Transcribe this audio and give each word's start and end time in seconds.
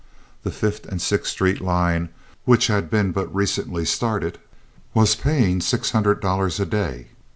The 0.41 0.49
Fifth 0.49 0.87
and 0.87 0.99
Sixth 0.99 1.31
Street 1.31 1.61
line, 1.61 2.09
which 2.45 2.65
had 2.65 2.89
been 2.89 3.11
but 3.11 3.31
recently 3.35 3.85
started, 3.85 4.39
was 4.95 5.13
paying 5.13 5.61
six 5.61 5.91
hundred 5.91 6.21
dollars 6.21 6.59
a 6.59 6.65
day. 6.65 7.09